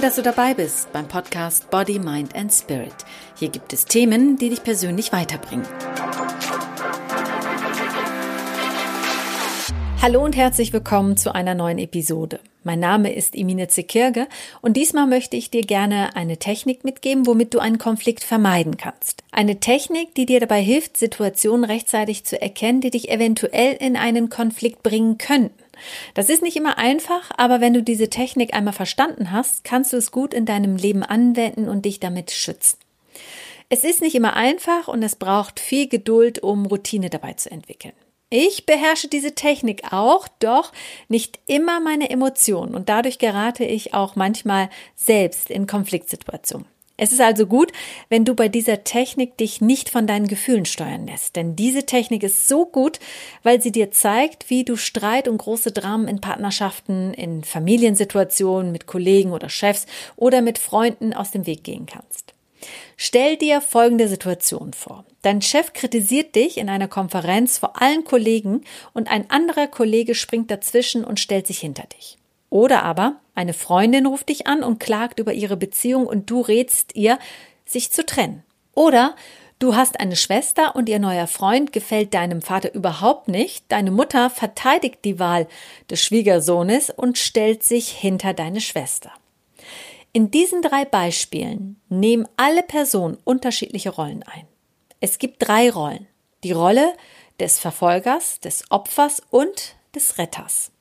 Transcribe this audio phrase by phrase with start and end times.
[0.00, 2.94] Toll, dass du dabei bist beim Podcast Body, Mind and Spirit.
[3.36, 5.66] Hier gibt es Themen, die dich persönlich weiterbringen.
[10.00, 12.40] Hallo und herzlich willkommen zu einer neuen Episode.
[12.64, 14.26] Mein Name ist Emine Zekirge
[14.62, 19.22] und diesmal möchte ich dir gerne eine Technik mitgeben, womit du einen Konflikt vermeiden kannst.
[19.32, 24.30] Eine Technik, die dir dabei hilft, Situationen rechtzeitig zu erkennen, die dich eventuell in einen
[24.30, 25.59] Konflikt bringen könnten.
[26.14, 29.96] Das ist nicht immer einfach, aber wenn du diese Technik einmal verstanden hast, kannst du
[29.96, 32.78] es gut in deinem Leben anwenden und dich damit schützen.
[33.68, 37.94] Es ist nicht immer einfach und es braucht viel Geduld, um Routine dabei zu entwickeln.
[38.28, 40.72] Ich beherrsche diese Technik auch, doch
[41.08, 46.66] nicht immer meine Emotionen und dadurch gerate ich auch manchmal selbst in Konfliktsituationen.
[47.02, 47.72] Es ist also gut,
[48.10, 52.22] wenn du bei dieser Technik dich nicht von deinen Gefühlen steuern lässt, denn diese Technik
[52.22, 53.00] ist so gut,
[53.42, 58.84] weil sie dir zeigt, wie du Streit und große Dramen in Partnerschaften, in Familiensituationen mit
[58.84, 62.34] Kollegen oder Chefs oder mit Freunden aus dem Weg gehen kannst.
[62.98, 65.06] Stell dir folgende Situation vor.
[65.22, 68.60] Dein Chef kritisiert dich in einer Konferenz vor allen Kollegen
[68.92, 72.19] und ein anderer Kollege springt dazwischen und stellt sich hinter dich.
[72.50, 76.94] Oder aber eine Freundin ruft dich an und klagt über ihre Beziehung und du rätst
[76.96, 77.18] ihr,
[77.64, 78.42] sich zu trennen.
[78.74, 79.14] Oder
[79.60, 84.28] du hast eine Schwester und ihr neuer Freund gefällt deinem Vater überhaupt nicht, deine Mutter
[84.28, 85.46] verteidigt die Wahl
[85.88, 89.12] des Schwiegersohnes und stellt sich hinter deine Schwester.
[90.12, 94.46] In diesen drei Beispielen nehmen alle Personen unterschiedliche Rollen ein.
[94.98, 96.08] Es gibt drei Rollen.
[96.42, 96.94] Die Rolle
[97.38, 100.72] des Verfolgers, des Opfers und des Retters.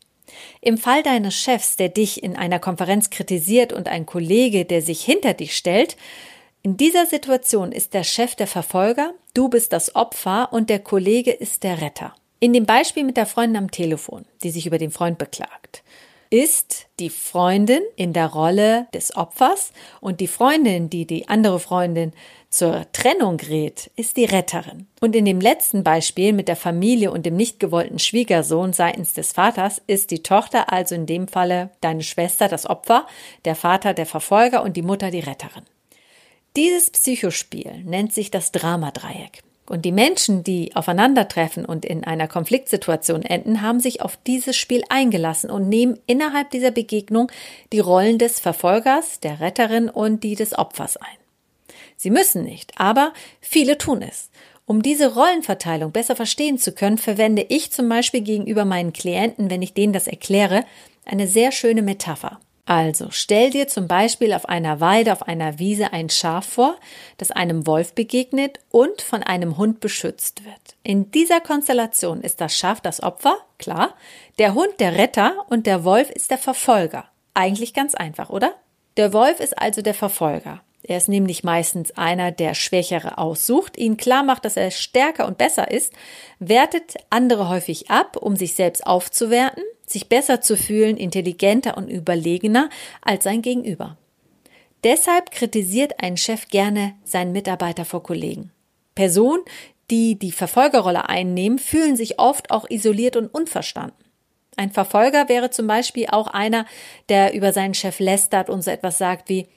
[0.61, 5.03] Im Fall deines Chefs, der dich in einer Konferenz kritisiert und ein Kollege, der sich
[5.03, 5.97] hinter dich stellt,
[6.61, 11.31] in dieser Situation ist der Chef der Verfolger, du bist das Opfer und der Kollege
[11.31, 12.13] ist der Retter.
[12.41, 15.83] In dem Beispiel mit der Freundin am Telefon, die sich über den Freund beklagt
[16.29, 22.13] ist die Freundin in der Rolle des Opfers und die Freundin, die die andere Freundin
[22.51, 24.87] zur Trennung rät, ist die Retterin.
[25.01, 29.31] Und in dem letzten Beispiel mit der Familie und dem nicht gewollten Schwiegersohn seitens des
[29.31, 33.07] Vaters ist die Tochter also in dem Falle deine Schwester das Opfer,
[33.45, 35.63] der Vater der Verfolger und die Mutter die Retterin.
[36.55, 39.43] Dieses Psychospiel nennt sich das Dramadreieck.
[39.69, 44.83] Und die Menschen, die aufeinandertreffen und in einer Konfliktsituation enden, haben sich auf dieses Spiel
[44.89, 47.31] eingelassen und nehmen innerhalb dieser Begegnung
[47.71, 51.17] die Rollen des Verfolgers, der Retterin und die des Opfers ein.
[51.97, 54.31] Sie müssen nicht, aber viele tun es.
[54.65, 59.61] Um diese Rollenverteilung besser verstehen zu können, verwende ich zum Beispiel gegenüber meinen Klienten, wenn
[59.61, 60.65] ich denen das erkläre,
[61.05, 62.39] eine sehr schöne Metapher.
[62.69, 66.75] Also stell dir zum Beispiel auf einer Weide, auf einer Wiese ein Schaf vor,
[67.17, 70.75] das einem Wolf begegnet und von einem Hund beschützt wird.
[70.83, 73.95] In dieser Konstellation ist das Schaf das Opfer, klar,
[74.37, 77.05] der Hund der Retter und der Wolf ist der Verfolger.
[77.33, 78.53] Eigentlich ganz einfach, oder?
[78.97, 80.61] Der Wolf ist also der Verfolger.
[80.83, 85.39] Er ist nämlich meistens einer, der Schwächere aussucht, ihnen klar macht, dass er stärker und
[85.39, 85.91] besser ist,
[86.37, 92.69] wertet andere häufig ab, um sich selbst aufzuwerten sich besser zu fühlen, intelligenter und überlegener
[93.01, 93.97] als sein Gegenüber.
[94.83, 98.51] Deshalb kritisiert ein Chef gerne seinen Mitarbeiter vor Kollegen.
[98.95, 99.43] Personen,
[99.91, 103.97] die die Verfolgerrolle einnehmen, fühlen sich oft auch isoliert und unverstanden.
[104.55, 106.65] Ein Verfolger wäre zum Beispiel auch einer,
[107.07, 109.47] der über seinen Chef lästert und so etwas sagt wie,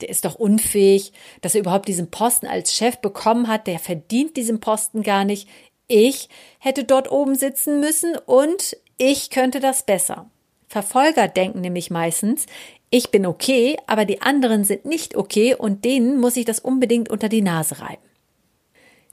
[0.00, 4.36] der ist doch unfähig, dass er überhaupt diesen Posten als Chef bekommen hat, der verdient
[4.36, 5.48] diesen Posten gar nicht.
[5.88, 6.28] Ich
[6.58, 10.28] hätte dort oben sitzen müssen und ich könnte das besser.
[10.66, 12.46] Verfolger denken nämlich meistens,
[12.90, 17.10] ich bin okay, aber die anderen sind nicht okay und denen muss ich das unbedingt
[17.10, 18.02] unter die Nase reiben.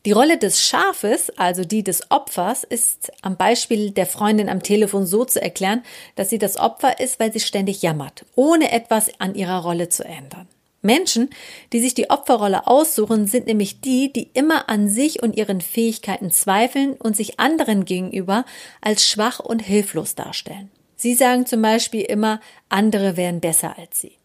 [0.05, 5.07] Die Rolle des Schafes, also die des Opfers, ist am Beispiel der Freundin am Telefon
[5.07, 5.83] so zu erklären,
[6.15, 10.05] dass sie das Opfer ist, weil sie ständig jammert, ohne etwas an ihrer Rolle zu
[10.05, 10.47] ändern.
[10.85, 11.29] Menschen,
[11.73, 16.31] die sich die Opferrolle aussuchen, sind nämlich die, die immer an sich und ihren Fähigkeiten
[16.31, 18.45] zweifeln und sich anderen gegenüber
[18.79, 20.71] als schwach und hilflos darstellen.
[20.95, 22.39] Sie sagen zum Beispiel immer,
[22.69, 24.17] andere wären besser als sie.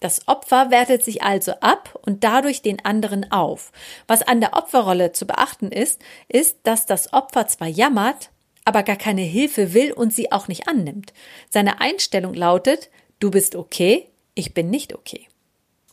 [0.00, 3.72] Das Opfer wertet sich also ab und dadurch den anderen auf.
[4.06, 8.30] Was an der Opferrolle zu beachten ist, ist, dass das Opfer zwar jammert,
[8.64, 11.12] aber gar keine Hilfe will und sie auch nicht annimmt.
[11.50, 15.26] Seine Einstellung lautet, du bist okay, ich bin nicht okay.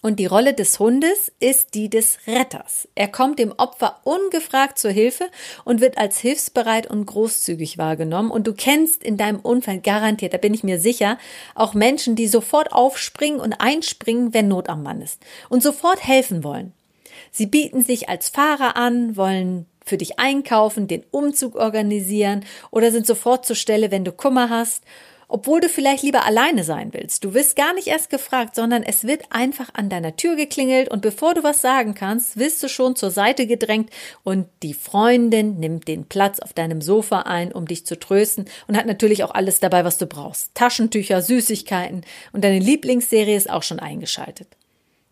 [0.05, 2.87] Und die Rolle des Hundes ist die des Retters.
[2.93, 5.31] Er kommt dem Opfer ungefragt zur Hilfe
[5.63, 8.29] und wird als hilfsbereit und großzügig wahrgenommen.
[8.29, 11.17] Und du kennst in deinem Umfeld garantiert, da bin ich mir sicher,
[11.55, 16.43] auch Menschen, die sofort aufspringen und einspringen, wenn Not am Mann ist und sofort helfen
[16.43, 16.73] wollen.
[17.31, 23.07] Sie bieten sich als Fahrer an, wollen für dich einkaufen, den Umzug organisieren oder sind
[23.07, 24.83] sofort zur Stelle, wenn du Kummer hast
[25.27, 27.23] obwohl du vielleicht lieber alleine sein willst.
[27.23, 31.01] Du wirst gar nicht erst gefragt, sondern es wird einfach an deiner Tür geklingelt und
[31.01, 33.89] bevor du was sagen kannst, wirst du schon zur Seite gedrängt
[34.23, 38.77] und die Freundin nimmt den Platz auf deinem Sofa ein, um dich zu trösten und
[38.77, 40.53] hat natürlich auch alles dabei, was du brauchst.
[40.55, 42.01] Taschentücher, Süßigkeiten
[42.33, 44.47] und deine Lieblingsserie ist auch schon eingeschaltet.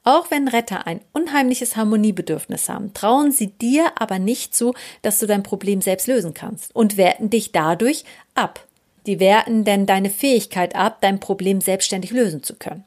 [0.04, 5.27] Auch wenn Retter ein unheimliches Harmoniebedürfnis haben, trauen sie dir aber nicht zu, dass du
[5.27, 8.04] dein Problem selbst lösen kannst und werten dich dadurch
[8.36, 8.68] ab.
[9.05, 12.85] Die werten denn deine Fähigkeit ab, dein Problem selbstständig lösen zu können.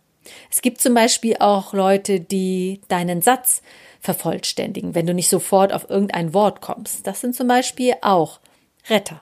[0.51, 3.63] Es gibt zum Beispiel auch Leute, die deinen Satz
[4.01, 7.07] vervollständigen, wenn du nicht sofort auf irgendein Wort kommst.
[7.07, 8.41] Das sind zum Beispiel auch
[8.89, 9.21] Retter.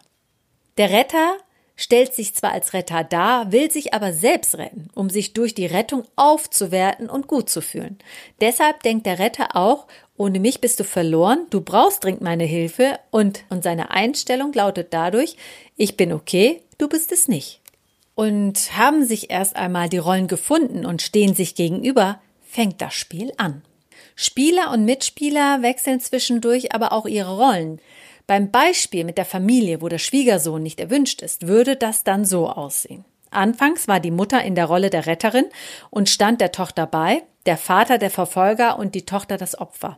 [0.76, 1.36] Der Retter
[1.76, 5.66] stellt sich zwar als Retter dar, will sich aber selbst retten, um sich durch die
[5.66, 7.98] Rettung aufzuwerten und gut zu fühlen.
[8.40, 9.86] Deshalb denkt der Retter auch,
[10.16, 14.94] ohne mich bist du verloren, du brauchst dringend meine Hilfe und, und seine Einstellung lautet
[14.94, 15.36] dadurch,
[15.76, 17.62] ich bin okay, du bist es nicht.
[18.14, 23.32] Und haben sich erst einmal die Rollen gefunden und stehen sich gegenüber, fängt das Spiel
[23.38, 23.62] an.
[24.14, 27.80] Spieler und Mitspieler wechseln zwischendurch aber auch ihre Rollen.
[28.26, 32.48] Beim Beispiel mit der Familie, wo der Schwiegersohn nicht erwünscht ist, würde das dann so
[32.48, 33.04] aussehen.
[33.30, 35.46] Anfangs war die Mutter in der Rolle der Retterin
[35.90, 39.96] und stand der Tochter bei, der Vater der Verfolger und die Tochter das Opfer.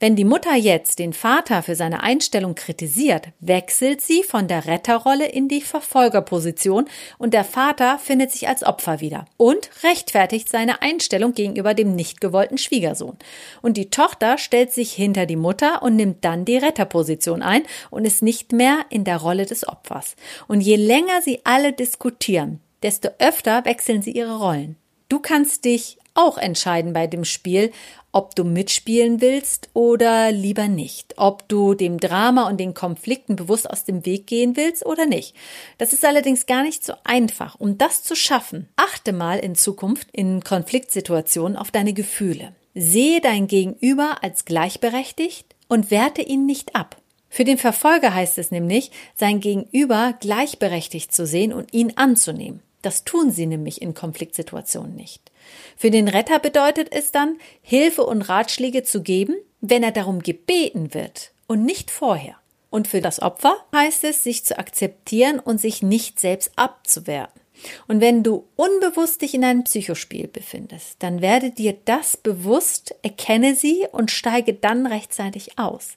[0.00, 5.26] Wenn die Mutter jetzt den Vater für seine Einstellung kritisiert, wechselt sie von der Retterrolle
[5.26, 6.86] in die Verfolgerposition
[7.18, 12.20] und der Vater findet sich als Opfer wieder und rechtfertigt seine Einstellung gegenüber dem nicht
[12.20, 13.16] gewollten Schwiegersohn.
[13.62, 18.04] Und die Tochter stellt sich hinter die Mutter und nimmt dann die Retterposition ein und
[18.04, 20.16] ist nicht mehr in der Rolle des Opfers.
[20.48, 24.76] Und je länger sie alle diskutieren, desto öfter wechseln sie ihre Rollen.
[25.08, 27.72] Du kannst dich auch entscheiden bei dem Spiel,
[28.14, 33.68] ob du mitspielen willst oder lieber nicht, ob du dem Drama und den Konflikten bewusst
[33.68, 35.34] aus dem Weg gehen willst oder nicht.
[35.78, 37.58] Das ist allerdings gar nicht so einfach.
[37.58, 42.54] Um das zu schaffen, achte mal in Zukunft in Konfliktsituationen auf deine Gefühle.
[42.74, 46.96] Sehe dein Gegenüber als gleichberechtigt und werte ihn nicht ab.
[47.28, 52.62] Für den Verfolger heißt es nämlich, sein Gegenüber gleichberechtigt zu sehen und ihn anzunehmen.
[52.80, 55.32] Das tun sie nämlich in Konfliktsituationen nicht.
[55.76, 60.94] Für den Retter bedeutet es dann, Hilfe und Ratschläge zu geben, wenn er darum gebeten
[60.94, 62.36] wird und nicht vorher.
[62.70, 67.40] Und für das Opfer heißt es, sich zu akzeptieren und sich nicht selbst abzuwerten.
[67.86, 73.54] Und wenn du unbewusst dich in einem Psychospiel befindest, dann werde dir das bewusst, erkenne
[73.54, 75.96] sie und steige dann rechtzeitig aus.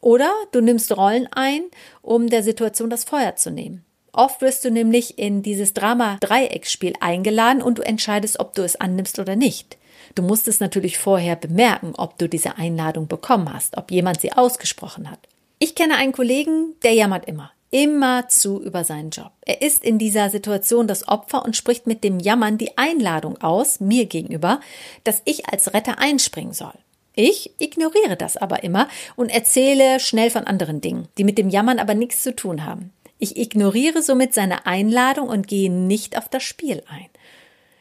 [0.00, 1.62] Oder du nimmst Rollen ein,
[2.02, 3.85] um der Situation das Feuer zu nehmen.
[4.16, 9.18] Oft wirst du nämlich in dieses Drama-Dreiecksspiel eingeladen und du entscheidest, ob du es annimmst
[9.18, 9.76] oder nicht.
[10.14, 14.32] Du musst es natürlich vorher bemerken, ob du diese Einladung bekommen hast, ob jemand sie
[14.32, 15.18] ausgesprochen hat.
[15.58, 17.52] Ich kenne einen Kollegen, der jammert immer.
[17.70, 19.32] Immer zu über seinen Job.
[19.42, 23.80] Er ist in dieser Situation das Opfer und spricht mit dem Jammern die Einladung aus,
[23.80, 24.60] mir gegenüber,
[25.04, 26.72] dass ich als Retter einspringen soll.
[27.14, 31.78] Ich ignoriere das aber immer und erzähle schnell von anderen Dingen, die mit dem Jammern
[31.78, 32.92] aber nichts zu tun haben.
[33.18, 37.08] Ich ignoriere somit seine Einladung und gehe nicht auf das Spiel ein.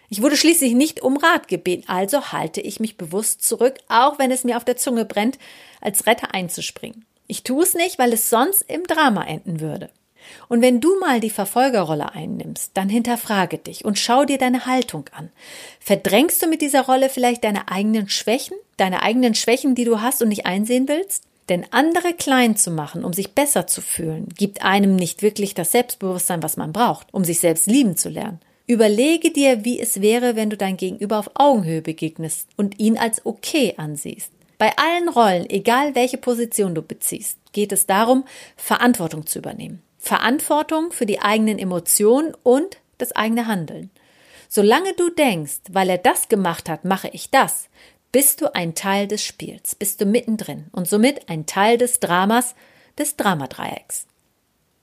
[0.10, 4.32] Ich wurde schließlich nicht um Rat gebeten, also halte ich mich bewusst zurück, auch wenn
[4.32, 5.40] es mir auf der Zunge brennt,
[5.82, 7.06] als Retter einzuspringen.
[7.28, 9.90] Ich tue es nicht, weil es sonst im Drama enden würde.
[10.48, 15.06] Und wenn du mal die Verfolgerrolle einnimmst, dann hinterfrage dich und schau dir deine Haltung
[15.12, 15.32] an.
[15.80, 20.22] Verdrängst du mit dieser Rolle vielleicht deine eigenen Schwächen, deine eigenen Schwächen, die du hast
[20.22, 21.24] und nicht einsehen willst?
[21.50, 25.72] Denn andere klein zu machen, um sich besser zu fühlen, gibt einem nicht wirklich das
[25.72, 28.40] Selbstbewusstsein, was man braucht, um sich selbst lieben zu lernen.
[28.68, 33.24] Überlege dir, wie es wäre, wenn du dein Gegenüber auf Augenhöhe begegnest und ihn als
[33.26, 34.32] okay ansiehst.
[34.58, 38.26] Bei allen Rollen, egal welche Position du beziehst, geht es darum,
[38.56, 39.84] Verantwortung zu übernehmen.
[40.00, 43.92] Verantwortung für die eigenen Emotionen und das eigene Handeln.
[44.48, 47.70] Solange du denkst, weil er das gemacht hat, mache ich das,
[48.16, 52.56] bist du ein Teil des Spiels, bist du mittendrin und somit ein Teil des Dramas,
[52.98, 54.08] des Dramadreiecks.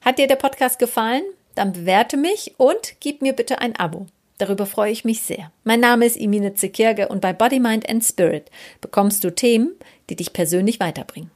[0.02, 1.22] Hat dir der Podcast gefallen?
[1.54, 4.04] Dann bewerte mich und gib mir bitte ein Abo.
[4.36, 5.50] Darüber freue ich mich sehr.
[5.64, 8.50] Mein Name ist Imine Zekirge und bei Body, Mind and Spirit
[8.82, 9.76] bekommst du Themen,
[10.10, 11.30] die dich persönlich weiterbringen.